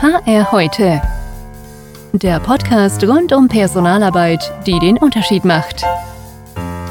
[0.00, 1.02] HR heute.
[2.12, 5.84] Der Podcast rund um Personalarbeit, die den Unterschied macht.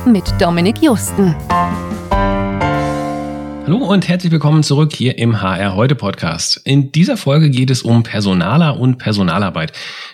[0.06, 1.34] Mit Dominik Justen.
[2.12, 6.60] Hallo und herzlich willkommen zurück hier im HR heute Podcast.
[6.66, 9.72] In dieser Folge geht es um Personaler und Personalarbeit.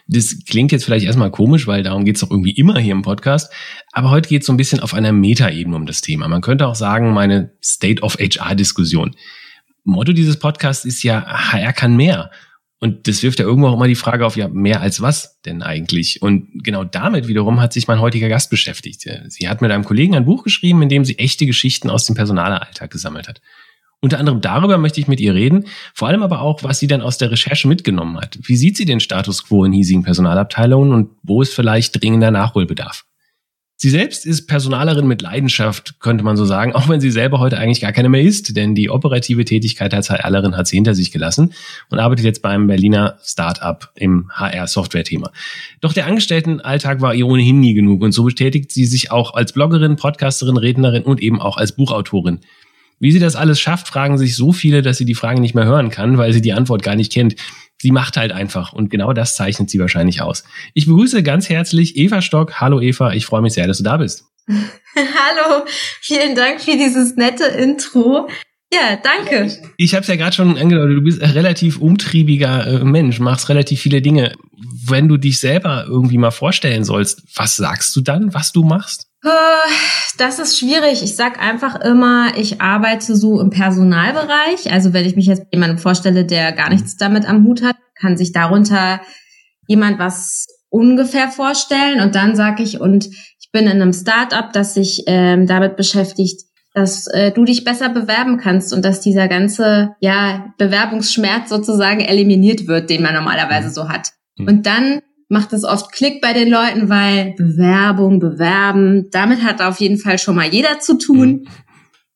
[0.07, 3.01] Das klingt jetzt vielleicht erstmal komisch, weil darum geht es doch irgendwie immer hier im
[3.01, 3.51] Podcast.
[3.91, 6.27] Aber heute geht es so ein bisschen auf einer Metaebene um das Thema.
[6.27, 9.15] Man könnte auch sagen, meine State of HR-Diskussion.
[9.83, 12.29] Motto dieses Podcasts ist ja, HR kann mehr.
[12.83, 15.61] Und das wirft ja irgendwo auch immer die Frage auf, ja, mehr als was denn
[15.61, 16.21] eigentlich?
[16.21, 19.07] Und genau damit wiederum hat sich mein heutiger Gast beschäftigt.
[19.29, 22.17] Sie hat mit einem Kollegen ein Buch geschrieben, in dem sie echte Geschichten aus dem
[22.17, 23.39] Personalalltag gesammelt hat.
[24.01, 27.01] Unter anderem darüber möchte ich mit ihr reden, vor allem aber auch, was sie dann
[27.01, 28.37] aus der Recherche mitgenommen hat.
[28.41, 33.05] Wie sieht sie den Status quo in hiesigen Personalabteilungen und wo ist vielleicht dringender Nachholbedarf?
[33.83, 37.57] Sie selbst ist Personalerin mit Leidenschaft, könnte man so sagen, auch wenn sie selber heute
[37.57, 41.11] eigentlich gar keine mehr ist, denn die operative Tätigkeit als HRlerin hat sie hinter sich
[41.11, 41.51] gelassen
[41.89, 45.33] und arbeitet jetzt beim Berliner Start-up im HR-Software-Thema.
[45.81, 49.51] Doch der Angestelltenalltag war ihr ohnehin nie genug und so betätigt sie sich auch als
[49.51, 52.39] Bloggerin, Podcasterin, Rednerin und eben auch als Buchautorin.
[53.03, 55.65] Wie sie das alles schafft, fragen sich so viele, dass sie die Frage nicht mehr
[55.65, 57.35] hören kann, weil sie die Antwort gar nicht kennt.
[57.83, 60.45] Sie macht halt einfach und genau das zeichnet sie wahrscheinlich aus.
[60.73, 62.61] Ich begrüße ganz herzlich Eva Stock.
[62.61, 64.23] Hallo Eva, ich freue mich sehr, dass du da bist.
[64.47, 65.65] Hallo,
[65.99, 68.29] vielen Dank für dieses nette Intro.
[68.73, 69.51] Ja, danke.
[69.77, 73.49] Ich habe es ja gerade schon angedeutet, du bist ein relativ umtriebiger äh, Mensch, machst
[73.49, 74.33] relativ viele Dinge.
[74.85, 79.07] Wenn du dich selber irgendwie mal vorstellen sollst, was sagst du dann, was du machst?
[79.23, 79.29] Äh,
[80.17, 81.03] das ist schwierig.
[81.03, 84.71] Ich sag einfach immer, ich arbeite so im Personalbereich.
[84.71, 88.17] Also wenn ich mich jetzt jemandem vorstelle, der gar nichts damit am Hut hat, kann
[88.17, 89.01] sich darunter
[89.67, 92.01] jemand was ungefähr vorstellen.
[92.01, 96.41] Und dann sage ich, und ich bin in einem Startup, das sich ähm, damit beschäftigt,
[96.73, 102.67] dass äh, du dich besser bewerben kannst und dass dieser ganze ja Bewerbungsschmerz sozusagen eliminiert
[102.67, 104.09] wird, den man normalerweise so hat.
[104.37, 104.47] Mhm.
[104.47, 109.79] Und dann macht es oft Klick bei den Leuten, weil Bewerbung, Bewerben, damit hat auf
[109.79, 111.29] jeden Fall schon mal jeder zu tun.
[111.29, 111.47] Mhm.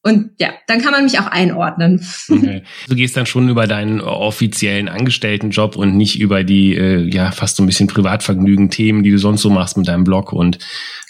[0.04, 2.06] Und ja, dann kann man mich auch einordnen.
[2.30, 2.64] Okay.
[2.88, 7.58] Du gehst dann schon über deinen offiziellen Angestelltenjob und nicht über die, äh, ja, fast
[7.58, 10.60] so ein bisschen Privatvergnügen-Themen, die du sonst so machst mit deinem Blog und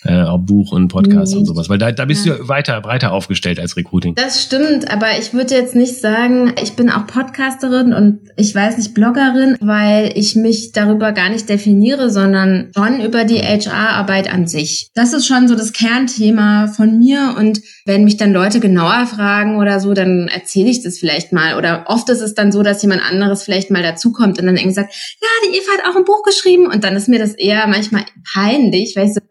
[0.07, 1.40] äh, auch Buch und Podcast mhm.
[1.40, 1.69] und sowas.
[1.69, 2.35] Weil da, da bist ja.
[2.35, 4.16] du weiter, breiter aufgestellt als Recruiting.
[4.16, 8.78] Das stimmt, aber ich würde jetzt nicht sagen, ich bin auch Podcasterin und ich weiß
[8.78, 14.47] nicht Bloggerin, weil ich mich darüber gar nicht definiere, sondern schon über die HR-Arbeit an
[14.47, 14.90] sich.
[14.95, 19.57] Das ist schon so das Kernthema von mir und wenn mich dann Leute genauer fragen
[19.57, 21.57] oder so, dann erzähle ich das vielleicht mal.
[21.57, 24.74] Oder oft ist es dann so, dass jemand anderes vielleicht mal dazukommt und dann irgendwie
[24.74, 27.68] sagt, ja, die Eva hat auch ein Buch geschrieben und dann ist mir das eher
[27.68, 29.22] manchmal peinlich, weil ich so,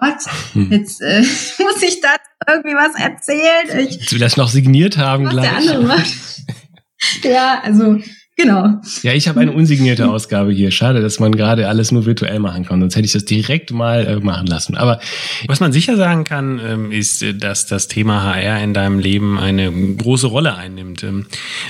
[0.00, 0.18] Gott,
[0.54, 0.72] hm.
[0.72, 1.20] jetzt äh,
[1.58, 2.16] muss ich da
[2.48, 3.86] irgendwie was erzählen.
[3.86, 5.48] Ich, Willst du das noch signiert haben was gleich?
[5.48, 6.14] Der andere macht.
[7.22, 8.00] ja, also
[8.36, 8.80] genau.
[9.02, 10.70] Ja, ich habe eine unsignierte Ausgabe hier.
[10.70, 12.80] Schade, dass man gerade alles nur virtuell machen kann.
[12.80, 14.76] Sonst hätte ich das direkt mal äh, machen lassen.
[14.76, 15.00] Aber
[15.46, 19.38] was man sicher sagen kann, ähm, ist, äh, dass das Thema HR in deinem Leben
[19.38, 21.04] eine große Rolle einnimmt.
[21.04, 21.26] Ähm,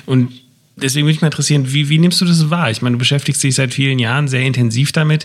[0.07, 0.33] und
[0.77, 2.69] Deswegen würde mich mal interessieren, wie, wie nimmst du das wahr?
[2.69, 5.25] Ich meine, du beschäftigst dich seit vielen Jahren sehr intensiv damit.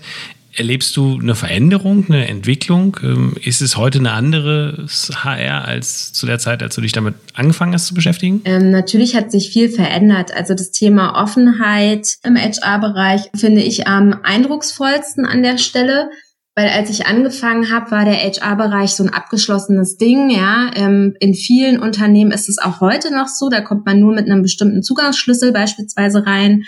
[0.55, 2.97] Erlebst du eine Veränderung, eine Entwicklung?
[3.03, 7.15] Ähm, ist es heute eine andere HR als zu der Zeit, als du dich damit
[7.33, 8.41] angefangen hast zu beschäftigen?
[8.45, 10.33] Ähm, natürlich hat sich viel verändert.
[10.33, 16.09] Also das Thema Offenheit im HR-Bereich finde ich am eindrucksvollsten an der Stelle.
[16.59, 20.29] Weil als ich angefangen habe, war der HR-Bereich so ein abgeschlossenes Ding.
[20.29, 23.47] Ja, ähm, in vielen Unternehmen ist es auch heute noch so.
[23.47, 26.63] Da kommt man nur mit einem bestimmten Zugangsschlüssel beispielsweise rein.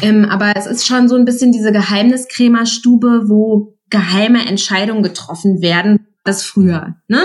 [0.00, 6.06] Ähm, aber es ist schon so ein bisschen diese Geheimniskrämerstube, wo geheime Entscheidungen getroffen werden.
[6.24, 6.94] Das früher.
[7.08, 7.20] Ne?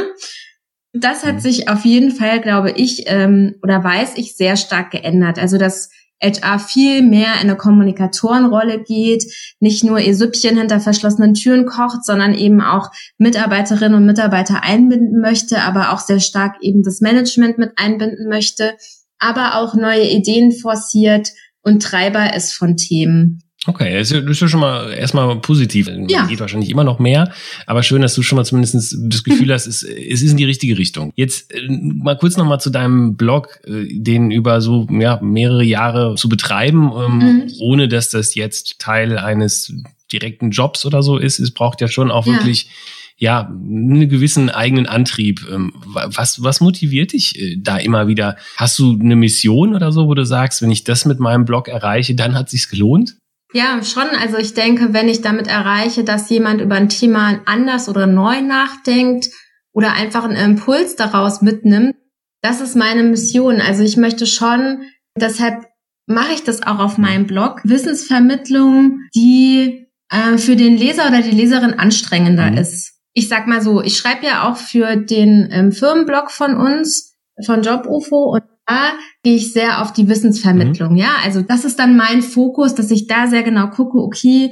[0.91, 5.39] Das hat sich auf jeden Fall, glaube ich, ähm, oder weiß ich, sehr stark geändert.
[5.39, 5.89] Also das
[6.21, 9.25] HR viel mehr in eine Kommunikatorenrolle geht,
[9.59, 15.21] nicht nur ihr Süppchen hinter verschlossenen Türen kocht, sondern eben auch Mitarbeiterinnen und Mitarbeiter einbinden
[15.21, 18.75] möchte, aber auch sehr stark eben das Management mit einbinden möchte,
[19.17, 21.29] aber auch neue Ideen forciert
[21.61, 23.43] und Treiber ist von Themen.
[23.65, 25.91] Okay, das ist ja schon mal erstmal positiv.
[26.07, 26.25] Ja.
[26.27, 27.33] Geht wahrscheinlich immer noch mehr,
[27.65, 30.45] aber schön, dass du schon mal zumindest das Gefühl hast, es, es ist in die
[30.45, 31.11] richtige Richtung.
[31.15, 35.63] Jetzt äh, mal kurz noch mal zu deinem Blog, äh, den über so ja, mehrere
[35.63, 37.51] Jahre zu betreiben, ähm, mhm.
[37.59, 39.73] ohne dass das jetzt Teil eines
[40.11, 41.39] direkten Jobs oder so ist.
[41.39, 42.33] Es braucht ja schon auch ja.
[42.33, 42.69] wirklich
[43.17, 45.45] ja, einen gewissen eigenen Antrieb.
[45.51, 48.37] Ähm, was, was motiviert dich äh, da immer wieder?
[48.55, 51.67] Hast du eine Mission oder so, wo du sagst, wenn ich das mit meinem Blog
[51.67, 53.17] erreiche, dann hat sich's gelohnt?
[53.51, 54.07] Ja, schon.
[54.21, 58.41] Also ich denke, wenn ich damit erreiche, dass jemand über ein Thema anders oder neu
[58.41, 59.29] nachdenkt
[59.71, 61.95] oder einfach einen Impuls daraus mitnimmt,
[62.41, 63.59] das ist meine Mission.
[63.59, 64.83] Also ich möchte schon,
[65.15, 65.65] deshalb
[66.05, 67.61] mache ich das auch auf meinem Blog.
[67.63, 72.57] Wissensvermittlung, die äh, für den Leser oder die Leserin anstrengender mhm.
[72.57, 72.93] ist.
[73.13, 77.63] Ich sag mal so, ich schreibe ja auch für den ähm, Firmenblog von uns, von
[77.63, 78.93] JobUFO und da
[79.23, 80.91] gehe ich sehr auf die Wissensvermittlung.
[80.91, 80.97] Mhm.
[80.97, 84.51] Ja, also das ist dann mein Fokus, dass ich da sehr genau gucke, okay,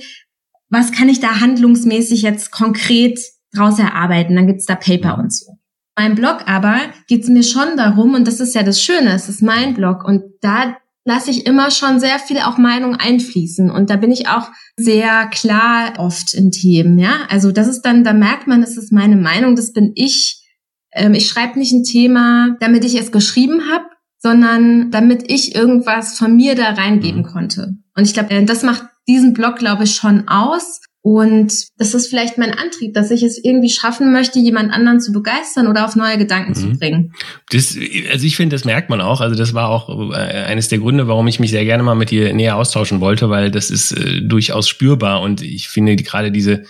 [0.70, 3.20] was kann ich da handlungsmäßig jetzt konkret
[3.54, 4.36] draus erarbeiten?
[4.36, 5.54] Dann gibt's da Paper und so.
[5.98, 9.42] Mein Blog aber geht's mir schon darum, und das ist ja das Schöne, es ist
[9.42, 13.96] mein Blog und da lasse ich immer schon sehr viel auch Meinung einfließen und da
[13.96, 17.22] bin ich auch sehr klar oft in Themen, ja.
[17.30, 20.44] Also das ist dann, da merkt man, das ist meine Meinung, das bin ich.
[20.92, 23.86] Ähm, ich schreibe nicht ein Thema, damit ich es geschrieben habe,
[24.20, 27.26] sondern damit ich irgendwas von mir da reingeben mhm.
[27.26, 27.76] konnte.
[27.96, 30.82] Und ich glaube, äh, das macht diesen Blog, glaube ich, schon aus.
[31.02, 35.14] Und das ist vielleicht mein Antrieb, dass ich es irgendwie schaffen möchte, jemand anderen zu
[35.14, 36.56] begeistern oder auf neue Gedanken mhm.
[36.56, 37.14] zu bringen.
[37.50, 37.78] Das,
[38.12, 39.22] also ich finde, das merkt man auch.
[39.22, 42.12] Also das war auch äh, eines der Gründe, warum ich mich sehr gerne mal mit
[42.12, 45.22] dir näher austauschen wollte, weil das ist äh, durchaus spürbar.
[45.22, 46.64] Und ich finde gerade diese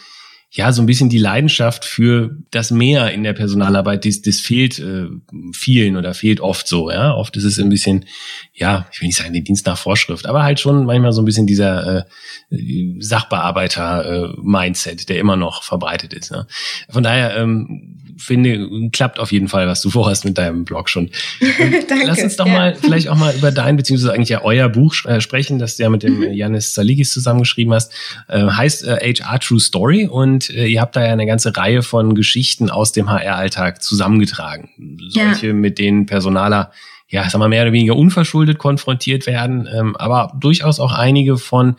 [0.50, 4.80] ja, so ein bisschen die Leidenschaft für das Mehr in der Personalarbeit, das, das fehlt
[4.80, 5.08] äh,
[5.54, 7.14] vielen oder fehlt oft so, ja.
[7.14, 8.06] Oft ist es ein bisschen,
[8.54, 11.26] ja, ich will nicht sagen, der Dienst nach Vorschrift, aber halt schon manchmal so ein
[11.26, 12.06] bisschen dieser
[12.50, 16.32] äh, Sachbearbeiter-Mindset, äh, der immer noch verbreitet ist.
[16.32, 16.48] Ne?
[16.90, 21.10] Von daher ähm, finde, klappt auf jeden Fall, was du vorhast mit deinem Blog schon.
[21.88, 22.54] Danke, Lass uns doch ja.
[22.54, 25.84] mal vielleicht auch mal über dein, beziehungsweise eigentlich ja euer Buch äh, sprechen, das du
[25.84, 26.34] ja mit dem mhm.
[26.34, 27.94] Janis Saligis zusammengeschrieben hast.
[28.28, 31.82] Äh, heißt äh, HR True Story und äh, ihr habt da ja eine ganze Reihe
[31.82, 34.70] von Geschichten aus dem HR-Alltag zusammengetragen.
[35.10, 35.54] Solche, ja.
[35.54, 36.72] mit denen Personaler
[37.10, 41.78] ja, sagen wir mehr oder weniger unverschuldet konfrontiert werden, ähm, aber durchaus auch einige von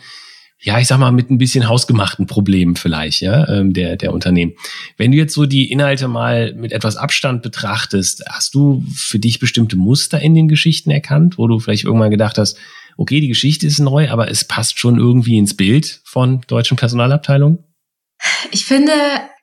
[0.60, 4.54] ja, ich sag mal, mit ein bisschen hausgemachten Problemen vielleicht, ja, ähm, der, der Unternehmen.
[4.96, 9.38] Wenn du jetzt so die Inhalte mal mit etwas Abstand betrachtest, hast du für dich
[9.38, 12.58] bestimmte Muster in den Geschichten erkannt, wo du vielleicht irgendwann gedacht hast,
[12.96, 17.58] okay, die Geschichte ist neu, aber es passt schon irgendwie ins Bild von deutschen Personalabteilungen?
[18.50, 18.92] Ich finde,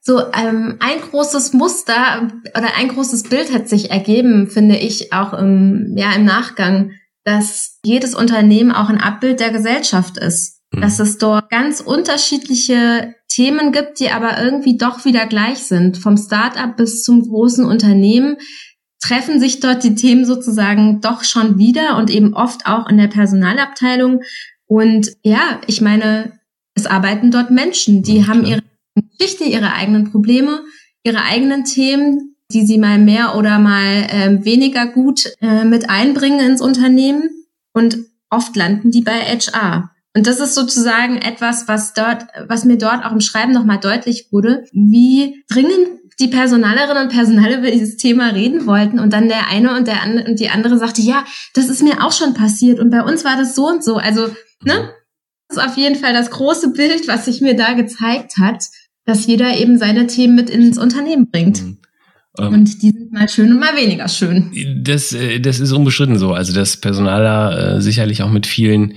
[0.01, 5.31] so ähm, ein großes Muster oder ein großes Bild hat sich ergeben, finde ich auch
[5.31, 6.91] im, ja, im Nachgang,
[7.23, 13.72] dass jedes Unternehmen auch ein Abbild der Gesellschaft ist dass es dort ganz unterschiedliche Themen
[13.72, 15.98] gibt, die aber irgendwie doch wieder gleich sind.
[15.98, 18.38] Vom Start-up bis zum großen Unternehmen
[19.01, 23.07] treffen sich dort die Themen sozusagen doch schon wieder und eben oft auch in der
[23.07, 24.22] Personalabteilung.
[24.68, 26.39] Und ja, ich meine,
[26.74, 28.63] es arbeiten dort Menschen, die ja, haben ihre
[29.18, 30.63] Geschichte, ihre eigenen Probleme,
[31.04, 36.39] ihre eigenen Themen, die sie mal mehr oder mal äh, weniger gut äh, mit einbringen
[36.39, 37.30] ins Unternehmen.
[37.74, 37.98] Und
[38.30, 39.92] oft landen die bei HR.
[40.15, 44.29] Und das ist sozusagen etwas, was dort, was mir dort auch im Schreiben nochmal deutlich
[44.31, 49.50] wurde, wie dringend die Personalerinnen und Personale über dieses Thema reden wollten und dann der
[49.50, 52.79] eine und der andere und die andere sagte, ja, das ist mir auch schon passiert
[52.79, 53.97] und bei uns war das so und so.
[53.97, 54.27] Also,
[54.63, 54.91] ne?
[55.50, 58.63] Das ist auf jeden Fall das große Bild, was sich mir da gezeigt hat,
[59.06, 61.62] dass jeder eben seine Themen mit ins Unternehmen bringt.
[61.62, 61.77] Mhm.
[62.39, 64.51] Ähm, und die sind mal schön und mal weniger schön.
[64.81, 66.33] Das, äh, das ist unbestritten so.
[66.33, 68.95] Also, dass Personaler äh, sicherlich auch mit vielen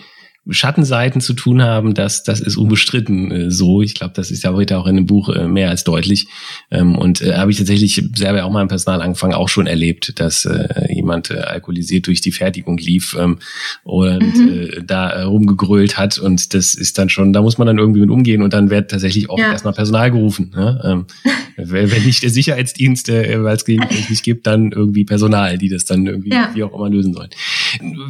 [0.50, 3.82] Schattenseiten zu tun haben, das, das ist unbestritten äh, so.
[3.82, 6.28] Ich glaube, das ist ja heute auch in dem Buch äh, mehr als deutlich.
[6.70, 10.18] Ähm, und äh, habe ich tatsächlich selber auch mal im Personal angefangen auch schon erlebt,
[10.20, 13.38] dass äh, jemand äh, alkoholisiert durch die Fertigung lief ähm,
[13.84, 14.48] und mhm.
[14.48, 16.18] äh, da äh, rumgegrölt hat.
[16.18, 18.90] Und das ist dann schon, da muss man dann irgendwie mit umgehen und dann wird
[18.90, 19.52] tatsächlich auch ja.
[19.52, 20.52] erstmal Personal gerufen.
[20.54, 20.80] Ne?
[20.84, 21.06] Ähm,
[21.56, 26.06] wenn nicht der Sicherheitsdienst, äh, weil es nicht gibt, dann irgendwie Personal, die das dann
[26.06, 26.50] irgendwie ja.
[26.54, 27.30] wie auch immer lösen sollen.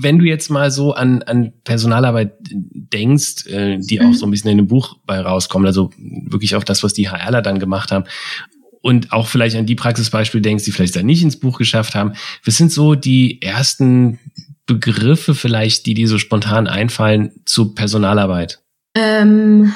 [0.00, 4.50] Wenn du jetzt mal so an, an Personalarbeit denkst, äh, die auch so ein bisschen
[4.50, 8.04] in dem Buch bei rauskommen, also wirklich auch das, was die HRler dann gemacht haben
[8.82, 12.14] und auch vielleicht an die Praxisbeispiele denkst, die vielleicht dann nicht ins Buch geschafft haben.
[12.44, 14.18] Was sind so die ersten
[14.66, 18.62] Begriffe vielleicht, die dir so spontan einfallen zu Personalarbeit?
[18.94, 19.74] Ähm,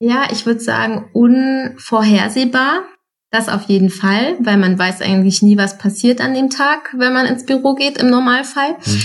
[0.00, 2.82] ja, ich würde sagen unvorhersehbar.
[3.30, 7.12] Das auf jeden Fall, weil man weiß eigentlich nie, was passiert an dem Tag, wenn
[7.12, 8.76] man ins Büro geht im Normalfall.
[8.80, 9.02] Hm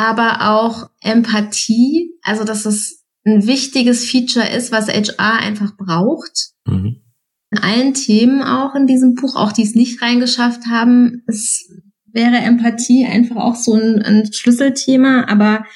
[0.00, 6.52] aber auch Empathie, also dass es ein wichtiges Feature ist, was HR einfach braucht.
[6.66, 7.02] Mhm.
[7.50, 11.68] In allen Themen auch in diesem Buch, auch die es nicht reingeschafft haben, es
[12.06, 15.66] wäre Empathie einfach auch so ein, ein Schlüsselthema, aber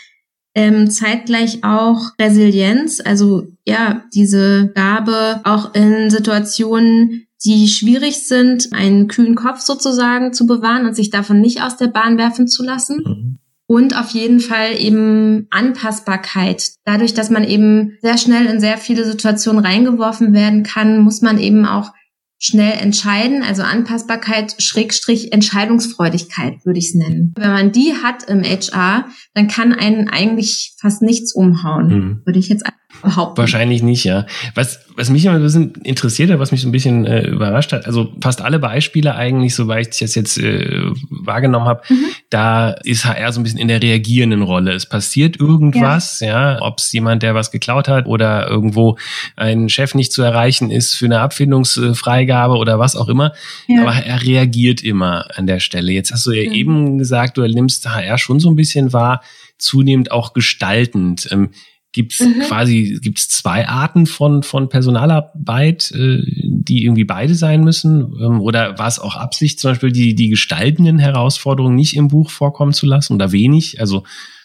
[0.55, 9.09] ähm, zeitgleich auch Resilienz, also ja, diese Gabe auch in Situationen, die schwierig sind, einen
[9.09, 13.03] kühlen Kopf sozusagen zu bewahren und sich davon nicht aus der Bahn werfen zu lassen.
[13.05, 16.73] Mhm und auf jeden Fall eben Anpassbarkeit.
[16.85, 21.39] Dadurch, dass man eben sehr schnell in sehr viele Situationen reingeworfen werden kann, muss man
[21.39, 21.93] eben auch
[22.39, 27.33] schnell entscheiden, also Anpassbarkeit, Schrägstrich, Entscheidungsfreudigkeit würde ich es nennen.
[27.39, 32.23] Wenn man die hat im HR, dann kann einen eigentlich fast nichts umhauen, hm.
[32.27, 32.67] würde ich jetzt
[33.03, 33.39] behaupten.
[33.39, 34.27] Wahrscheinlich nicht, ja.
[34.55, 37.73] Was, was mich immer ein bisschen interessiert hat, was mich so ein bisschen äh, überrascht
[37.73, 42.07] hat, also fast alle Beispiele eigentlich, soweit ich das jetzt äh, wahrgenommen habe, mhm.
[42.31, 44.73] da ist HR so ein bisschen in der reagierenden Rolle.
[44.73, 48.97] Es passiert irgendwas, ja, ja ob es jemand, der was geklaut hat oder irgendwo
[49.37, 53.33] ein Chef nicht zu erreichen ist für eine Abfindungsfreigabe oder was auch immer.
[53.69, 53.83] Ja.
[53.83, 55.93] Aber er reagiert immer an der Stelle.
[55.93, 56.55] Jetzt hast du ja mhm.
[56.55, 59.23] eben gesagt, du nimmst HR schon so ein bisschen wahr,
[59.59, 61.29] zunehmend auch gestaltend.
[61.31, 61.51] Ähm,
[61.95, 62.41] Gibt es mhm.
[62.41, 68.13] quasi, gibt es zwei Arten von, von Personalarbeit, äh, die irgendwie beide sein müssen?
[68.21, 72.31] Ähm, oder war es auch Absicht, zum Beispiel die, die gestaltenden Herausforderungen nicht im Buch
[72.31, 73.79] vorkommen zu lassen oder wenig?
[73.79, 74.03] Also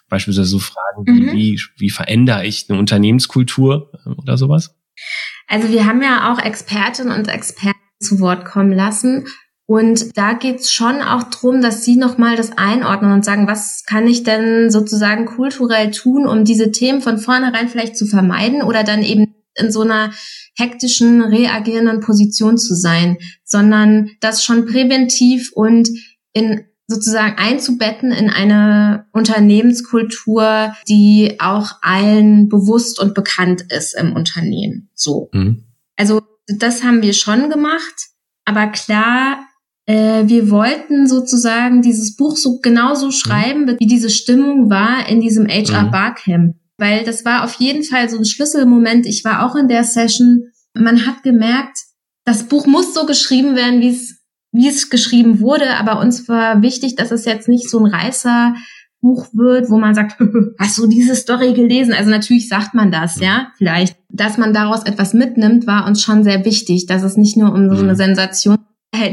[0.10, 1.32] beispielsweise so Fragen wie, mhm.
[1.34, 4.76] wie, wie verändere ich eine Unternehmenskultur äh, oder sowas?
[5.48, 9.26] Also wir haben ja auch Expertinnen und Experten zu Wort kommen lassen.
[9.70, 14.08] Und da geht's schon auch drum, dass sie nochmal das einordnen und sagen, was kann
[14.08, 19.04] ich denn sozusagen kulturell tun, um diese Themen von vornherein vielleicht zu vermeiden oder dann
[19.04, 20.12] eben in so einer
[20.58, 25.88] hektischen, reagierenden Position zu sein, sondern das schon präventiv und
[26.34, 34.90] in sozusagen einzubetten in eine Unternehmenskultur, die auch allen bewusst und bekannt ist im Unternehmen.
[34.96, 35.30] So.
[35.32, 35.66] Mhm.
[35.96, 38.08] Also das haben wir schon gemacht.
[38.46, 39.46] Aber klar
[39.90, 43.12] äh, wir wollten sozusagen dieses Buch so genauso mhm.
[43.12, 45.92] schreiben, wie diese Stimmung war in diesem HR mhm.
[45.92, 46.56] Barcamp.
[46.78, 49.08] Weil das war auf jeden Fall so ein Schlüsselmoment.
[49.08, 50.44] Ich war auch in der Session.
[50.76, 51.80] Man hat gemerkt,
[52.24, 54.20] das Buch muss so geschrieben werden, wie es,
[54.52, 55.76] wie es geschrieben wurde.
[55.78, 58.54] Aber uns war wichtig, dass es jetzt nicht so ein Reißer
[59.02, 60.22] Buch wird, wo man sagt,
[60.60, 61.94] hast du diese Story gelesen?
[61.94, 63.98] Also natürlich sagt man das, ja, vielleicht.
[64.10, 67.70] Dass man daraus etwas mitnimmt, war uns schon sehr wichtig, dass es nicht nur um
[67.70, 67.98] so eine mhm.
[67.98, 68.58] Sensation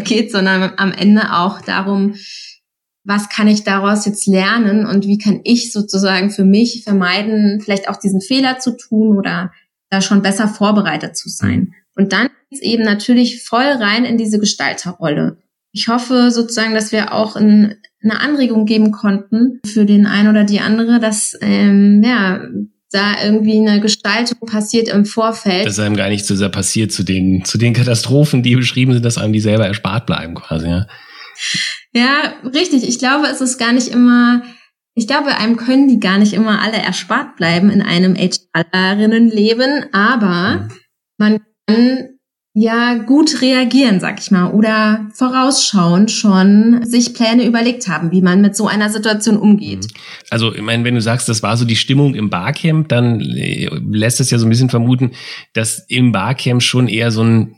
[0.04, 2.14] geht, sondern am Ende auch darum,
[3.04, 7.88] was kann ich daraus jetzt lernen und wie kann ich sozusagen für mich vermeiden, vielleicht
[7.88, 9.52] auch diesen Fehler zu tun oder
[9.90, 11.72] da schon besser vorbereitet zu sein.
[11.94, 15.38] Und dann ist eben natürlich voll rein in diese Gestalterrolle.
[15.72, 20.44] Ich hoffe sozusagen, dass wir auch in, eine Anregung geben konnten für den einen oder
[20.44, 22.40] die andere, dass ähm, ja
[22.90, 25.66] da irgendwie eine Gestaltung passiert im Vorfeld.
[25.66, 29.04] Dass einem gar nicht so sehr passiert zu den, zu den Katastrophen, die beschrieben sind,
[29.04, 30.86] dass einem die selber erspart bleiben quasi, ja.
[31.92, 32.88] Ja, richtig.
[32.88, 34.42] Ich glaube, es ist gar nicht immer,
[34.94, 40.60] ich glaube, einem können die gar nicht immer alle erspart bleiben in einem HR-Leben, aber
[40.60, 40.70] mhm.
[41.18, 42.15] man kann
[42.58, 48.40] ja gut reagieren, sag ich mal, oder vorausschauend schon sich Pläne überlegt haben, wie man
[48.40, 49.84] mit so einer Situation umgeht.
[49.84, 50.00] Mhm.
[50.30, 53.68] Also, ich meine, wenn du sagst, das war so die Stimmung im Barcamp, dann äh,
[53.90, 55.10] lässt es ja so ein bisschen vermuten,
[55.52, 57.56] dass im Barcamp schon eher so ein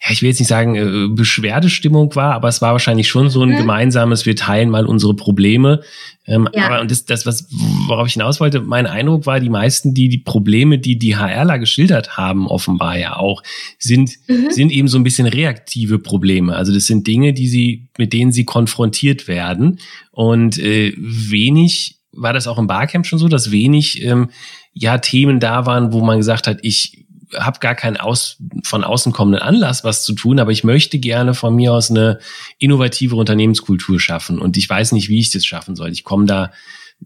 [0.00, 3.42] ja, ich will jetzt nicht sagen, äh, Beschwerdestimmung war, aber es war wahrscheinlich schon so
[3.42, 3.56] ein mhm.
[3.56, 5.80] gemeinsames, wir teilen mal unsere Probleme.
[6.24, 6.66] Ähm, ja.
[6.66, 7.48] Aber und das, das, was,
[7.88, 11.58] worauf ich hinaus wollte, mein Eindruck war, die meisten, die die Probleme, die die HRler
[11.58, 13.42] geschildert haben, offenbar ja auch,
[13.78, 14.50] sind, mhm.
[14.50, 16.54] sind eben so ein bisschen reaktive Probleme.
[16.54, 19.80] Also das sind Dinge, die sie, mit denen sie konfrontiert werden.
[20.12, 24.30] Und äh, wenig war das auch im Barcamp schon so, dass wenig ähm,
[24.72, 27.04] ja Themen da waren, wo man gesagt hat, ich
[27.36, 31.34] habe gar keinen aus, von außen kommenden Anlass, was zu tun, aber ich möchte gerne
[31.34, 32.18] von mir aus eine
[32.58, 35.90] innovative Unternehmenskultur schaffen und ich weiß nicht, wie ich das schaffen soll.
[35.90, 36.52] Ich komme da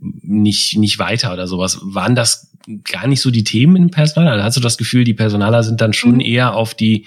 [0.00, 1.78] nicht, nicht weiter oder sowas.
[1.82, 2.52] Waren das
[2.84, 4.32] gar nicht so die Themen im Personal?
[4.32, 6.20] Also hast du das Gefühl, die Personaler sind dann schon mhm.
[6.20, 7.06] eher auf die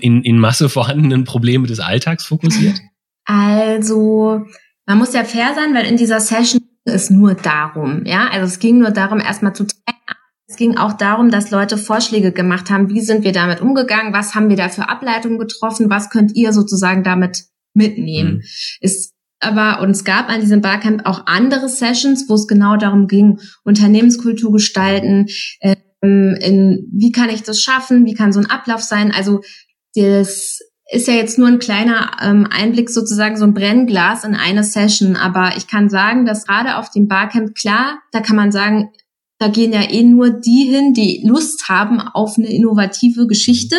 [0.00, 2.80] in, in Masse vorhandenen Probleme des Alltags fokussiert?
[3.24, 4.46] Also,
[4.86, 8.58] man muss ja fair sein, weil in dieser Session es nur darum, ja, also es
[8.58, 9.66] ging nur darum, erstmal zu
[10.48, 14.34] es ging auch darum, dass Leute Vorschläge gemacht haben, wie sind wir damit umgegangen, was
[14.34, 18.36] haben wir da für Ableitungen getroffen, was könnt ihr sozusagen damit mitnehmen.
[18.36, 18.42] Mhm.
[18.80, 23.06] Es aber und es gab an diesem Barcamp auch andere Sessions, wo es genau darum
[23.06, 25.26] ging, Unternehmenskultur gestalten,
[25.60, 29.12] ähm, in, wie kann ich das schaffen, wie kann so ein Ablauf sein.
[29.12, 29.42] Also
[29.94, 30.58] das
[30.90, 35.14] ist ja jetzt nur ein kleiner ähm, Einblick sozusagen, so ein Brennglas in eine Session.
[35.14, 38.90] Aber ich kann sagen, dass gerade auf dem Barcamp, klar, da kann man sagen,
[39.38, 43.76] da gehen ja eh nur die hin, die Lust haben auf eine innovative Geschichte.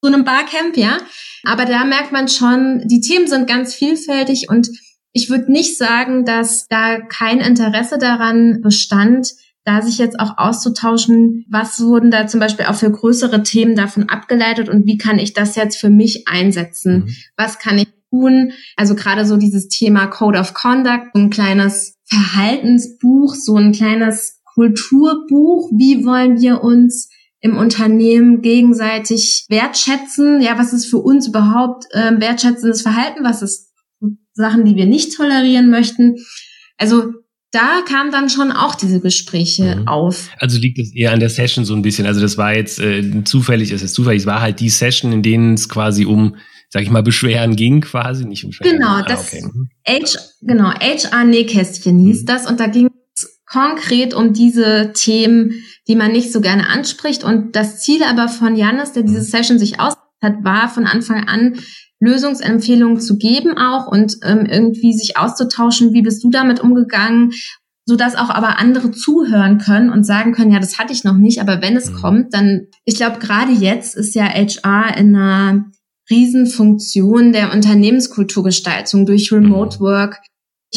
[0.00, 0.98] So einem Barcamp, ja.
[1.44, 4.68] Aber da merkt man schon, die Themen sind ganz vielfältig und
[5.12, 9.32] ich würde nicht sagen, dass da kein Interesse daran bestand,
[9.64, 14.08] da sich jetzt auch auszutauschen, was wurden da zum Beispiel auch für größere Themen davon
[14.08, 17.04] abgeleitet und wie kann ich das jetzt für mich einsetzen?
[17.04, 17.16] Mhm.
[17.36, 18.52] Was kann ich tun?
[18.76, 25.70] Also gerade so dieses Thema Code of Conduct, ein kleines Verhaltensbuch, so ein kleines Kulturbuch,
[25.76, 27.08] wie wollen wir uns
[27.42, 30.40] im Unternehmen gegenseitig wertschätzen.
[30.40, 33.24] Ja, was ist für uns überhaupt äh, wertschätzendes Verhalten?
[33.24, 33.72] Was ist
[34.32, 36.16] Sachen, die wir nicht tolerieren möchten?
[36.78, 37.12] Also
[37.50, 39.88] da kam dann schon auch diese Gespräche mhm.
[39.88, 40.30] auf.
[40.38, 42.06] Also liegt es eher an der Session so ein bisschen.
[42.06, 45.22] Also das war jetzt äh, zufällig, es ist zufällig, es war halt die Session, in
[45.22, 46.36] denen es quasi um,
[46.70, 48.76] sag ich mal, Beschweren ging quasi, nicht um Beschweren.
[48.76, 49.42] Genau, ah, das okay.
[49.86, 52.26] H, genau, HR Nähkästchen hieß mhm.
[52.26, 52.88] das und da ging
[53.52, 57.22] konkret um diese Themen, die man nicht so gerne anspricht.
[57.22, 59.24] Und das Ziel aber von Janis, der diese mhm.
[59.24, 61.58] Session sich aus hat, war von Anfang an
[62.00, 67.32] Lösungsempfehlungen zu geben auch und ähm, irgendwie sich auszutauschen, wie bist du damit umgegangen,
[67.84, 71.16] so dass auch aber andere zuhören können und sagen können, ja, das hatte ich noch
[71.16, 71.96] nicht, aber wenn es mhm.
[71.96, 75.64] kommt, dann, ich glaube, gerade jetzt ist ja HR in einer
[76.10, 79.80] Riesenfunktion der Unternehmenskulturgestaltung durch Remote mhm.
[79.80, 80.20] Work,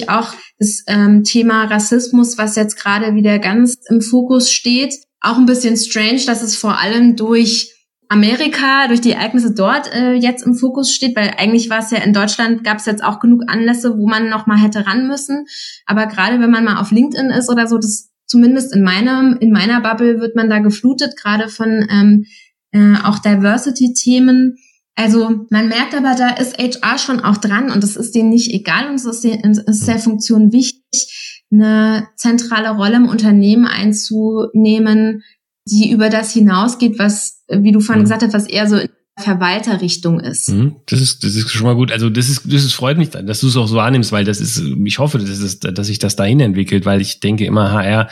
[0.08, 4.94] auch das ähm, Thema Rassismus, was jetzt gerade wieder ganz im Fokus steht.
[5.22, 7.72] Auch ein bisschen strange, dass es vor allem durch
[8.10, 11.98] Amerika, durch die Ereignisse dort äh, jetzt im Fokus steht, weil eigentlich war es ja
[12.00, 15.46] in Deutschland, gab es jetzt auch genug Anlässe, wo man noch mal hätte ran müssen.
[15.86, 19.52] Aber gerade wenn man mal auf LinkedIn ist oder so, das zumindest in meinem in
[19.52, 22.26] meiner Bubble wird man da geflutet, gerade von ähm,
[22.72, 24.58] äh, auch Diversity-Themen.
[24.96, 28.54] Also man merkt aber, da ist HR schon auch dran und es ist denen nicht
[28.54, 35.24] egal und es ist, ist der Funktion wichtig, eine zentrale Rolle im Unternehmen einzunehmen,
[35.68, 38.06] die über das hinausgeht, was, wie du vorhin mhm.
[38.06, 38.80] gesagt hast, was eher so
[39.18, 40.50] Verwalterrichtung ist.
[40.50, 40.76] Mhm.
[40.88, 41.92] Das ist, das ist schon mal gut.
[41.92, 44.42] Also das ist, das ist, freut mich, dass du es auch so wahrnimmst, weil das
[44.42, 48.10] ist, ich hoffe, dass, es, dass sich das dahin entwickelt, weil ich denke immer, HR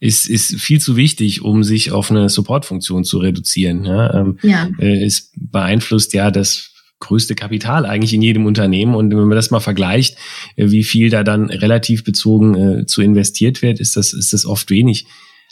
[0.00, 3.84] ist, ist viel zu wichtig, um sich auf eine Supportfunktion zu reduzieren.
[3.84, 4.70] Ja, ähm, ja.
[4.78, 8.94] Äh, es beeinflusst ja das größte Kapital eigentlich in jedem Unternehmen.
[8.94, 10.16] Und wenn man das mal vergleicht,
[10.56, 14.46] äh, wie viel da dann relativ bezogen äh, zu investiert wird, ist das, ist das
[14.46, 15.06] oft wenig.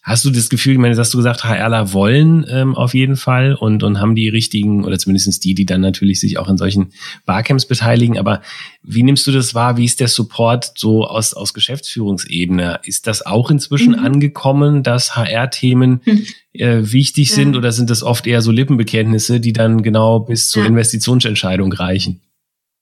[0.06, 3.56] Hast du das Gefühl, ich meine, hast du gesagt, HRler wollen ähm, auf jeden Fall
[3.56, 6.92] und, und haben die richtigen, oder zumindest die, die dann natürlich sich auch in solchen
[7.24, 8.40] Barcamps beteiligen, aber
[8.84, 9.76] wie nimmst du das wahr?
[9.76, 12.78] Wie ist der Support so aus, aus Geschäftsführungsebene?
[12.84, 14.04] Ist das auch inzwischen mhm.
[14.04, 16.26] angekommen, dass HR-Themen mhm.
[16.52, 17.34] äh, wichtig ja.
[17.34, 20.68] sind oder sind das oft eher so Lippenbekenntnisse, die dann genau bis zur ja.
[20.68, 22.20] Investitionsentscheidung reichen?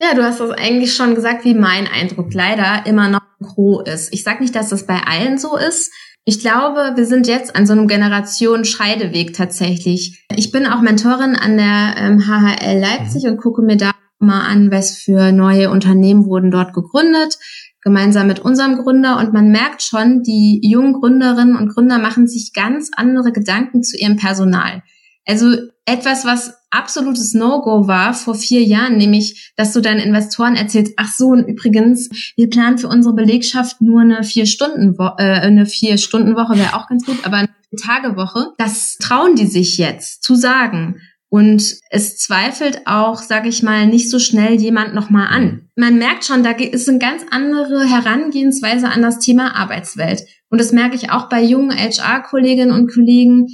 [0.03, 4.13] Ja, du hast das eigentlich schon gesagt, wie mein Eindruck leider immer noch gro ist.
[4.13, 5.91] Ich sage nicht, dass das bei allen so ist,
[6.25, 10.25] ich glaube, wir sind jetzt an so einem Generation-Scheideweg tatsächlich.
[10.35, 13.33] Ich bin auch Mentorin an der ähm, HHL Leipzig mhm.
[13.33, 17.39] und gucke mir da mal an, was für neue Unternehmen wurden dort gegründet,
[17.83, 19.19] gemeinsam mit unserem Gründer.
[19.19, 23.99] Und man merkt schon, die jungen Gründerinnen und Gründer machen sich ganz andere Gedanken zu
[23.99, 24.83] ihrem Personal.
[25.27, 25.55] Also
[25.87, 31.13] etwas, was absolutes No-Go war vor vier Jahren, nämlich, dass du deinen Investoren erzählst, ach
[31.15, 35.99] so, und übrigens, wir planen für unsere Belegschaft nur eine vier Stunden, äh, eine vier
[35.99, 37.49] Stunden Woche wäre auch ganz gut, aber eine
[37.83, 38.53] Tagewoche.
[38.59, 41.01] Das trauen die sich jetzt zu sagen.
[41.29, 45.69] Und es zweifelt auch, sage ich mal, nicht so schnell jemand nochmal an.
[45.75, 50.23] Man merkt schon, da ist eine ganz andere Herangehensweise an das Thema Arbeitswelt.
[50.49, 53.49] Und das merke ich auch bei jungen HR-Kolleginnen und Kollegen,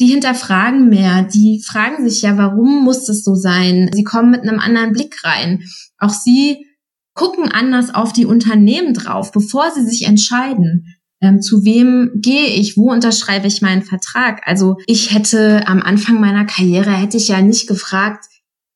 [0.00, 3.90] die hinterfragen mehr, die fragen sich ja, warum muss das so sein?
[3.92, 5.62] Sie kommen mit einem anderen Blick rein.
[5.98, 6.66] Auch sie
[7.14, 10.86] gucken anders auf die Unternehmen drauf, bevor sie sich entscheiden.
[11.20, 12.76] Ähm, zu wem gehe ich?
[12.76, 14.40] Wo unterschreibe ich meinen Vertrag?
[14.44, 18.26] Also ich hätte am Anfang meiner Karriere hätte ich ja nicht gefragt,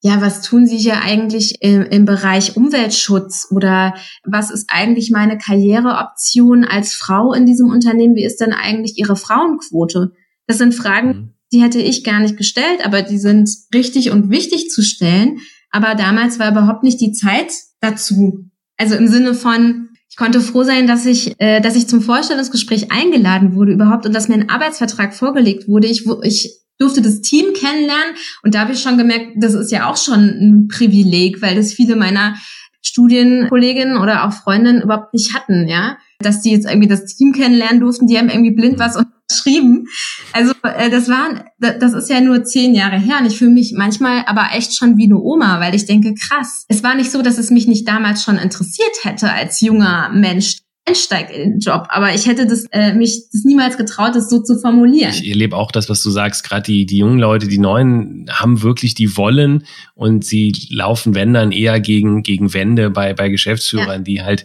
[0.03, 5.39] ja, was tun Sie hier eigentlich im, im Bereich Umweltschutz oder was ist eigentlich meine
[5.39, 8.15] Karriereoption als Frau in diesem Unternehmen?
[8.15, 10.13] Wie ist denn eigentlich Ihre Frauenquote?
[10.47, 11.31] Das sind Fragen, mhm.
[11.53, 15.39] die hätte ich gar nicht gestellt, aber die sind richtig und wichtig zu stellen.
[15.71, 18.49] Aber damals war überhaupt nicht die Zeit dazu.
[18.77, 22.91] Also im Sinne von, ich konnte froh sein, dass ich, äh, dass ich zum Vorstellungsgespräch
[22.91, 25.89] eingeladen wurde überhaupt und dass mir ein Arbeitsvertrag vorgelegt wurde.
[25.89, 29.91] Ich, ich durfte das Team kennenlernen und da habe ich schon gemerkt, das ist ja
[29.91, 32.37] auch schon ein Privileg, weil das viele meiner
[32.83, 35.99] Studienkolleginnen oder auch Freundinnen überhaupt nicht hatten, ja.
[36.21, 38.97] Dass die jetzt irgendwie das Team kennenlernen durften, die haben irgendwie blind was
[39.29, 39.87] unterschrieben.
[40.33, 43.73] Also äh, das war, das ist ja nur zehn Jahre her und ich fühle mich
[43.77, 47.23] manchmal aber echt schon wie eine Oma, weil ich denke, krass, es war nicht so,
[47.23, 50.59] dass es mich nicht damals schon interessiert hätte als junger Mensch,
[50.89, 51.87] einsteigt in den Job.
[51.89, 55.11] Aber ich hätte das, äh, mich das niemals getraut, das so zu formulieren.
[55.11, 56.45] Ich erlebe auch das, was du sagst.
[56.45, 61.35] Gerade die, die jungen Leute, die Neuen, haben wirklich die Wollen und sie laufen, wenn
[61.35, 63.99] dann eher gegen, gegen Wände bei, bei Geschäftsführern, ja.
[63.99, 64.45] die halt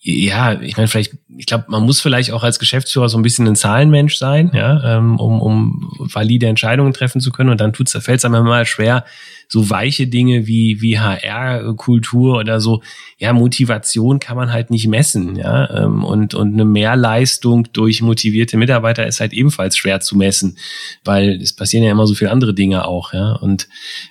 [0.00, 3.48] ja, ich meine, vielleicht, ich glaube, man muss vielleicht auch als Geschäftsführer so ein bisschen
[3.48, 7.50] ein Zahlenmensch sein, ja, ähm, um, um valide Entscheidungen treffen zu können.
[7.50, 9.04] Und dann tut's, fällt es einem mal schwer,
[9.48, 12.82] so weiche Dinge wie, wie HR-Kultur oder so,
[13.16, 15.84] ja, Motivation kann man halt nicht messen, ja.
[15.84, 20.58] Ähm, und, und eine Mehrleistung durch motivierte Mitarbeiter ist halt ebenfalls schwer zu messen,
[21.02, 23.32] weil es passieren ja immer so viele andere Dinge auch, ja.
[23.32, 23.68] Und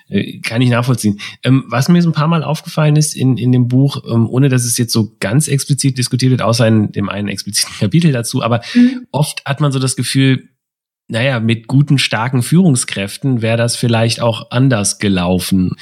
[0.08, 1.20] äh, kann ich nachvollziehen.
[1.44, 4.48] Ähm, was mir so ein paar Mal aufgefallen ist in, in dem Buch, ähm, ohne
[4.48, 8.42] dass es jetzt so ganz explizit diskutiert wird, außer in dem einen expliziten Kapitel dazu,
[8.42, 9.06] aber mhm.
[9.12, 10.48] oft hat man so das Gefühl,
[11.08, 15.76] naja, mit guten, starken Führungskräften wäre das vielleicht auch anders gelaufen.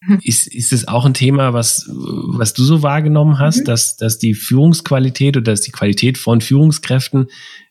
[0.00, 0.18] Mhm.
[0.22, 3.64] Ist, ist es auch ein Thema, was, was du so wahrgenommen hast, mhm.
[3.64, 7.28] dass, dass die Führungsqualität oder dass die Qualität von Führungskräften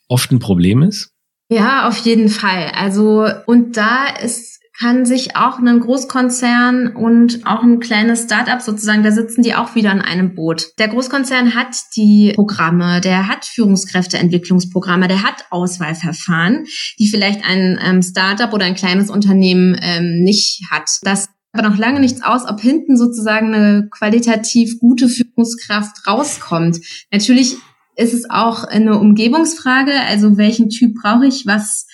[0.08, 1.12] oft ein Problem ist?
[1.50, 2.71] Ja, auf jeden Fall.
[2.74, 9.04] Also, und da ist kann sich auch ein Großkonzern und auch ein kleines Startup sozusagen,
[9.04, 10.72] da sitzen die auch wieder in einem Boot.
[10.80, 16.65] Der Großkonzern hat die Programme, der hat Führungskräfteentwicklungsprogramme, der hat Auswahlverfahren,
[16.98, 20.89] die vielleicht ein ähm, Startup oder ein kleines Unternehmen ähm, nicht hat.
[21.04, 26.80] Das aber noch lange nichts aus, ob hinten sozusagen eine qualitativ gute Führungskraft rauskommt.
[27.12, 27.58] Natürlich
[27.98, 31.88] ist es auch eine Umgebungsfrage, also welchen Typ brauche ich, was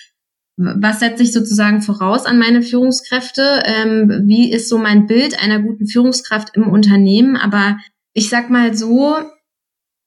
[0.58, 3.62] was setze ich sozusagen voraus an meine Führungskräfte?
[3.65, 7.38] Ähm, wie ist so mein Bild einer guten Führungskraft im Unternehmen?
[7.38, 7.78] Aber
[8.13, 9.15] ich sag mal so,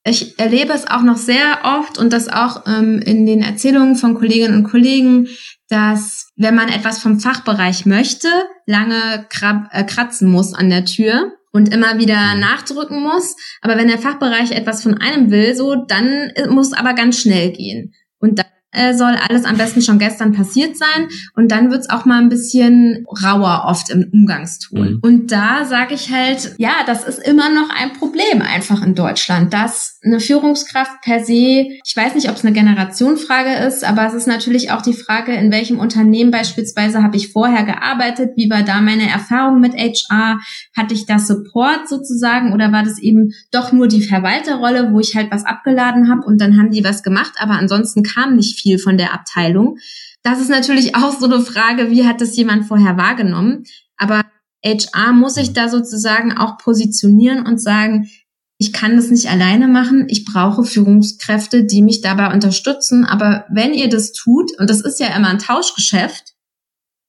[0.05, 4.15] ich erlebe es auch noch sehr oft und das auch ähm, in den Erzählungen von
[4.15, 5.29] Kolleginnen und Kollegen,
[5.69, 8.29] dass wenn man etwas vom Fachbereich möchte,
[8.67, 9.27] lange
[9.71, 12.41] äh, kratzen muss an der Tür und immer wieder mhm.
[12.41, 13.37] nachdrücken muss.
[13.61, 17.95] Aber wenn der Fachbereich etwas von einem will, so, dann muss aber ganz schnell gehen.
[18.19, 22.05] Und dann äh, soll alles am besten schon gestern passiert sein und dann wird's auch
[22.05, 24.93] mal ein bisschen rauer oft im Umgangston.
[24.93, 24.99] Mhm.
[25.03, 29.53] Und da sage ich halt, ja, das ist immer noch ein Problem einfach in Deutschland,
[29.53, 34.15] dass eine Führungskraft per se, ich weiß nicht, ob es eine Generationfrage ist, aber es
[34.15, 38.63] ist natürlich auch die Frage, in welchem Unternehmen beispielsweise habe ich vorher gearbeitet, wie war
[38.63, 40.39] da meine Erfahrung mit HR,
[40.77, 45.17] hatte ich da Support sozusagen oder war das eben doch nur die Verwalterrolle, wo ich
[45.17, 48.79] halt was abgeladen habe und dann haben die was gemacht, aber ansonsten kam nicht viel
[48.79, 49.79] von der Abteilung.
[50.23, 53.65] Das ist natürlich auch so eine Frage, wie hat das jemand vorher wahrgenommen?
[53.97, 54.23] Aber
[54.65, 58.11] HR muss sich da sozusagen auch positionieren und sagen,
[58.59, 63.07] ich kann das nicht alleine machen, ich brauche Führungskräfte, die mich dabei unterstützen.
[63.07, 66.35] Aber wenn ihr das tut, und das ist ja immer ein Tauschgeschäft,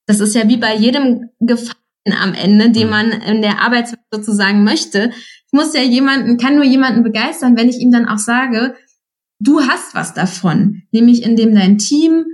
[0.06, 1.76] das ist ja wie bei jedem Gefallen
[2.18, 5.10] am Ende, den man in der Arbeitswelt sozusagen möchte.
[5.14, 8.74] Ich muss ja jemanden, kann nur jemanden begeistern, wenn ich ihm dann auch sage,
[9.42, 12.24] du hast was davon, nämlich indem dein Team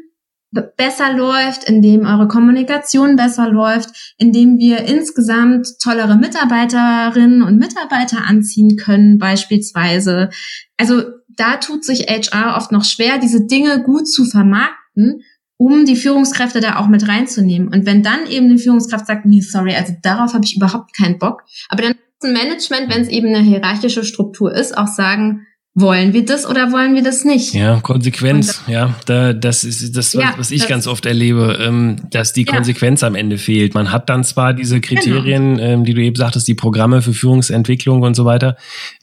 [0.76, 8.76] besser läuft, indem eure Kommunikation besser läuft, indem wir insgesamt tollere Mitarbeiterinnen und Mitarbeiter anziehen
[8.76, 10.30] können, beispielsweise.
[10.78, 15.22] Also da tut sich HR oft noch schwer, diese Dinge gut zu vermarkten,
[15.58, 17.68] um die Führungskräfte da auch mit reinzunehmen.
[17.68, 21.18] Und wenn dann eben eine Führungskraft sagt, nee, sorry, also darauf habe ich überhaupt keinen
[21.18, 26.12] Bock, aber dann ein Management, wenn es eben eine hierarchische Struktur ist, auch sagen, wollen
[26.12, 27.54] wir das oder wollen wir das nicht?
[27.54, 31.06] Ja, Konsequenz, da, ja, da, das ist das, was, ja, was ich das, ganz oft
[31.06, 32.52] erlebe, ähm, dass die ja.
[32.52, 33.74] Konsequenz am Ende fehlt.
[33.74, 35.68] Man hat dann zwar diese Kriterien, genau.
[35.68, 38.56] ähm, die du eben sagtest, die Programme für Führungsentwicklung und so weiter.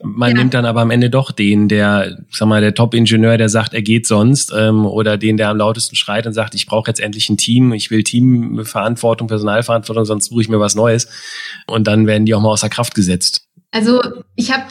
[0.03, 0.37] Man ja.
[0.37, 3.81] nimmt dann aber am Ende doch den, der, sag mal, der Top-Ingenieur, der sagt, er
[3.81, 7.29] geht sonst, ähm, oder den, der am lautesten schreit und sagt, ich brauche jetzt endlich
[7.29, 11.07] ein Team, ich will Teamverantwortung, Personalverantwortung, sonst suche ich mir was Neues.
[11.67, 13.47] Und dann werden die auch mal außer Kraft gesetzt.
[13.71, 14.01] Also
[14.35, 14.63] ich habe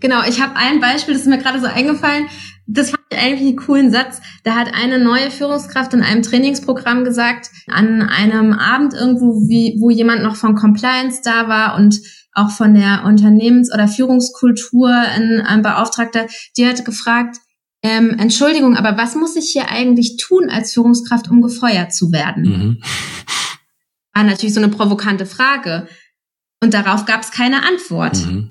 [0.00, 2.26] genau, ich habe ein Beispiel, das ist mir gerade so eingefallen.
[2.66, 4.20] Das fand ich eigentlich einen coolen Satz.
[4.44, 9.90] Da hat eine neue Führungskraft in einem Trainingsprogramm gesagt, an einem Abend irgendwo, wie, wo
[9.90, 12.00] jemand noch von Compliance da war und
[12.32, 17.38] auch von der Unternehmens- oder Führungskultur ein, ein Beauftragter, die hat gefragt,
[17.82, 22.42] ähm, Entschuldigung, aber was muss ich hier eigentlich tun als Führungskraft, um gefeuert zu werden?
[22.44, 22.82] Mhm.
[24.12, 25.88] War natürlich so eine provokante Frage.
[26.62, 28.18] Und darauf gab es keine Antwort.
[28.26, 28.50] Mhm.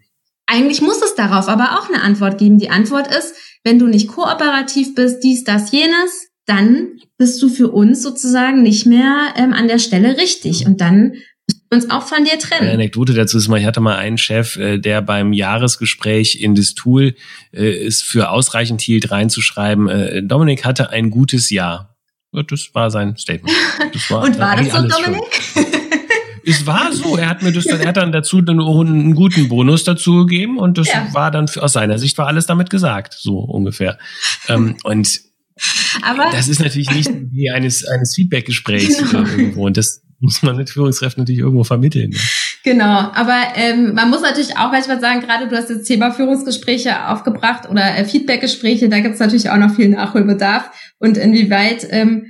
[0.51, 2.57] Eigentlich muss es darauf aber auch eine Antwort geben.
[2.57, 7.69] Die Antwort ist, wenn du nicht kooperativ bist, dies, das, jenes, dann bist du für
[7.69, 10.65] uns sozusagen nicht mehr ähm, an der Stelle richtig.
[10.65, 11.13] Und dann
[11.71, 12.63] uns auch von dir trennen.
[12.63, 16.55] Eine Anekdote dazu ist mal, ich hatte mal einen Chef, äh, der beim Jahresgespräch in
[16.55, 17.15] das Tool
[17.53, 21.95] äh, ist für ausreichend hielt reinzuschreiben, äh, Dominik hatte ein gutes Jahr.
[22.31, 23.55] Das war sein Statement.
[24.09, 25.41] War Und war das so, Dominik?
[26.49, 27.17] es war so.
[27.17, 30.57] Er hat mir das dann, er hat dann dazu dann einen guten Bonus dazu gegeben
[30.57, 31.07] und das ja.
[31.13, 33.97] war dann aus seiner Sicht war alles damit gesagt, so ungefähr.
[34.47, 35.21] Ähm, und
[36.01, 39.27] aber das ist natürlich nicht wie eines, eines Feedback-Gesprächs genau.
[39.27, 39.65] irgendwo.
[39.65, 42.09] Und das muss man mit Führungskräften natürlich irgendwo vermitteln.
[42.11, 42.17] Ne?
[42.63, 47.07] Genau, aber ähm, man muss natürlich auch manchmal sagen, gerade du hast das Thema Führungsgespräche
[47.07, 52.28] aufgebracht oder äh, Feedbackgespräche, da gibt es natürlich auch noch viel Nachholbedarf und inwieweit ähm,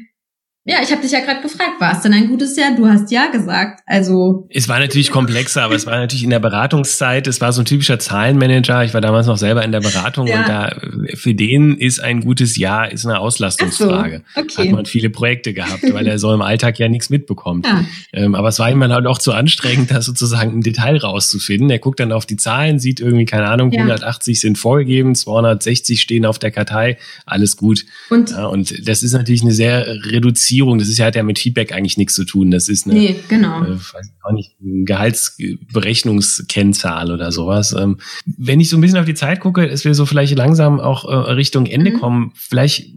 [0.70, 2.76] Ja, ich habe dich ja gerade gefragt, war es denn ein gutes Jahr?
[2.76, 3.82] Du hast ja gesagt.
[3.88, 7.26] Also es war natürlich komplexer, aber es war natürlich in der Beratungszeit.
[7.26, 8.84] Es war so ein typischer Zahlenmanager.
[8.84, 10.40] Ich war damals noch selber in der Beratung ja.
[10.40, 10.76] und da
[11.16, 14.22] für den ist ein gutes Jahr ist eine Auslastungsfrage.
[14.36, 14.68] So, okay.
[14.68, 17.66] Hat man viele Projekte gehabt, weil er so im Alltag ja nichts mitbekommt.
[17.66, 17.84] Ja.
[18.14, 21.72] Ähm, aber es war ihm dann halt auch zu anstrengend, da sozusagen ein Detail rauszufinden.
[21.72, 23.80] Er guckt dann auf die Zahlen, sieht irgendwie keine Ahnung, ja.
[23.80, 27.86] 180 sind vorgegeben, 260 stehen auf der Kartei, alles gut.
[28.12, 31.40] Und, und das ist natürlich eine sehr reduzierte Qualifizierung, das ist ja, hat ja mit
[31.40, 32.52] Feedback eigentlich nichts zu tun.
[32.52, 33.64] Das ist eine, nee, genau.
[33.64, 37.76] äh, weiß auch nicht, Gehaltsberechnungskennzahl oder sowas.
[37.78, 40.80] Ähm, wenn ich so ein bisschen auf die Zeit gucke, dass wir so vielleicht langsam
[40.80, 42.00] auch äh, Richtung Ende mhm.
[42.00, 42.94] kommen, vielleicht,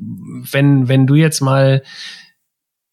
[0.51, 1.83] wenn, wenn du jetzt mal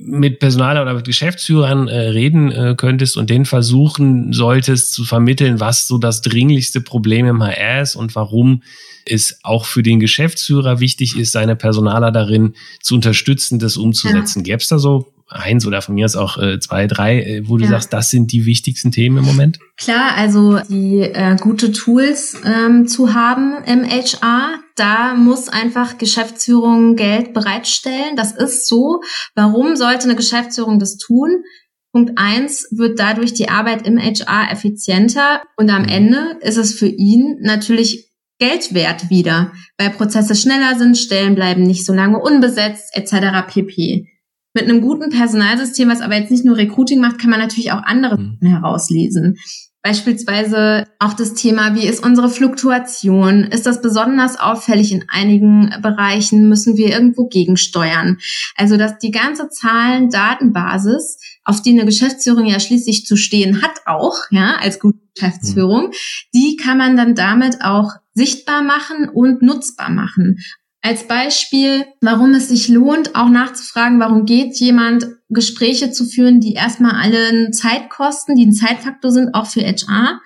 [0.01, 5.59] mit Personal oder mit Geschäftsführern äh, reden äh, könntest und denen versuchen solltest zu vermitteln,
[5.59, 8.63] was so das dringlichste Problem im HR ist und warum
[9.05, 14.39] es auch für den Geschäftsführer wichtig ist, seine Personaler darin zu unterstützen, das umzusetzen.
[14.39, 14.43] Ja.
[14.43, 17.57] Gäbe es da so eins oder von mir ist auch äh, zwei, drei, äh, wo
[17.57, 17.71] du ja.
[17.71, 19.59] sagst, das sind die wichtigsten Themen im Moment?
[19.77, 26.95] Klar, also die äh, gute Tools ähm, zu haben im HR, da muss einfach Geschäftsführung
[26.95, 28.15] Geld bereitstellen.
[28.15, 29.01] Das ist so.
[29.35, 31.43] Warum sollte eine Geschäftsführung das tun?
[31.91, 35.85] Punkt eins wird dadurch die Arbeit im HR effizienter und am.
[35.85, 41.63] Ende ist es für ihn natürlich Geld wert wieder, weil Prozesse schneller sind, Stellen bleiben
[41.63, 43.47] nicht so lange unbesetzt etc.
[43.47, 44.07] pp.
[44.53, 47.83] Mit einem guten Personalsystem, was aber jetzt nicht nur Recruiting macht, kann man natürlich auch
[47.83, 48.39] andere mhm.
[48.41, 49.37] herauslesen.
[49.81, 53.45] Beispielsweise auch das Thema, wie ist unsere Fluktuation?
[53.45, 56.49] Ist das besonders auffällig in einigen Bereichen?
[56.49, 58.17] Müssen wir irgendwo gegensteuern?
[58.57, 64.17] Also, dass die ganze Zahlen-Datenbasis, auf die eine Geschäftsführung ja schließlich zu stehen hat auch,
[64.31, 65.93] ja, als gute Geschäftsführung, mhm.
[66.33, 70.39] die kann man dann damit auch sichtbar machen und nutzbar machen.
[70.81, 76.53] Als Beispiel, warum es sich lohnt, auch nachzufragen, warum geht jemand, Gespräche zu führen, die
[76.53, 80.21] erstmal alle Zeit kosten, die ein Zeitfaktor sind, auch für HR.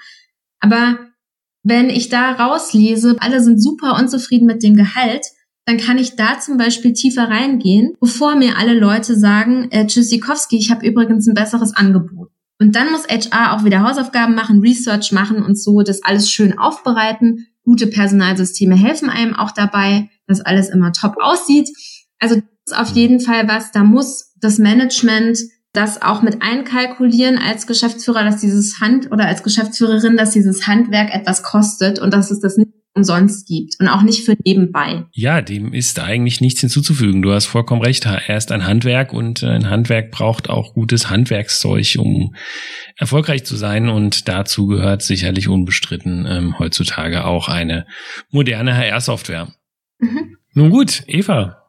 [0.59, 0.99] Aber
[1.63, 5.25] wenn ich da rauslese, alle sind super unzufrieden mit dem Gehalt,
[5.65, 10.57] dann kann ich da zum Beispiel tiefer reingehen, bevor mir alle Leute sagen, äh, Tschüssikowski,
[10.57, 12.29] ich habe übrigens ein besseres Angebot.
[12.59, 16.57] Und dann muss HR auch wieder Hausaufgaben machen, Research machen und so das alles schön
[16.57, 17.47] aufbereiten.
[17.63, 21.69] Gute Personalsysteme helfen einem auch dabei, dass alles immer top aussieht.
[22.19, 25.39] Also das ist auf jeden Fall was, da muss das Management
[25.73, 31.13] das auch mit einkalkulieren als Geschäftsführer, dass dieses Hand oder als Geschäftsführerin, dass dieses Handwerk
[31.13, 35.05] etwas kostet und dass es das nicht umsonst gibt und auch nicht für nebenbei.
[35.11, 37.21] Ja, dem ist eigentlich nichts hinzuzufügen.
[37.21, 38.05] Du hast vollkommen recht.
[38.05, 42.35] Er ist ein Handwerk und ein Handwerk braucht auch gutes Handwerkszeug, um
[42.95, 43.89] erfolgreich zu sein.
[43.89, 47.87] Und dazu gehört sicherlich unbestritten ähm, heutzutage auch eine
[48.29, 49.53] moderne HR-Software.
[49.99, 50.37] Mhm.
[50.53, 51.62] Nun gut, Eva.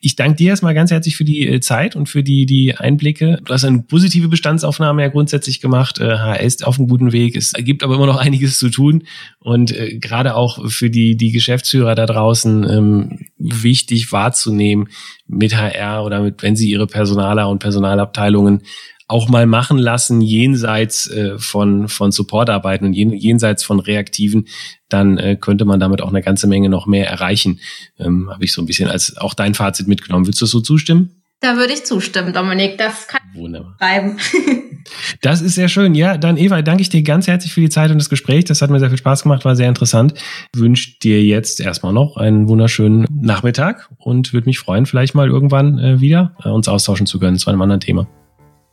[0.00, 3.40] Ich danke dir erstmal ganz herzlich für die äh, Zeit und für die, die Einblicke.
[3.44, 6.00] Du hast eine positive Bestandsaufnahme ja grundsätzlich gemacht.
[6.00, 7.36] HR äh, ist auf einem guten Weg.
[7.36, 9.04] Es gibt aber immer noch einiges zu tun.
[9.38, 14.88] Und äh, gerade auch für die, die Geschäftsführer da draußen ähm, wichtig wahrzunehmen
[15.26, 18.62] mit HR oder mit, wenn sie ihre Personaler und Personalabteilungen
[19.08, 24.48] auch mal machen lassen, jenseits äh, von, von Supportarbeiten und jenseits von Reaktiven,
[24.88, 27.60] dann äh, könnte man damit auch eine ganze Menge noch mehr erreichen.
[27.98, 30.26] Ähm, Habe ich so ein bisschen als auch dein Fazit mitgenommen.
[30.26, 31.22] Willst du so zustimmen?
[31.40, 32.78] Da würde ich zustimmen, Dominik.
[32.78, 33.76] Das kann Wunderbar.
[33.78, 34.18] schreiben.
[35.20, 35.94] das ist sehr schön.
[35.94, 38.44] Ja, dann Eva, danke ich dir ganz herzlich für die Zeit und das Gespräch.
[38.44, 40.14] Das hat mir sehr viel Spaß gemacht, war sehr interessant.
[40.54, 45.78] Wünsche dir jetzt erstmal noch einen wunderschönen Nachmittag und würde mich freuen, vielleicht mal irgendwann
[45.78, 48.06] äh, wieder äh, uns austauschen zu können zu einem anderen Thema.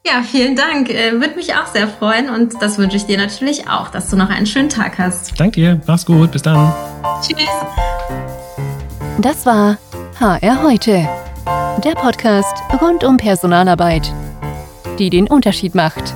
[0.05, 0.89] Ja, vielen Dank.
[0.89, 4.17] Äh, Würde mich auch sehr freuen und das wünsche ich dir natürlich auch, dass du
[4.17, 5.39] noch einen schönen Tag hast.
[5.39, 5.81] Danke dir.
[5.87, 6.31] Mach's gut.
[6.31, 6.73] Bis dann.
[7.21, 7.47] Tschüss.
[9.19, 9.77] Das war
[10.19, 11.07] HR heute.
[11.85, 14.11] Der Podcast rund um Personalarbeit,
[14.99, 16.13] die den Unterschied macht.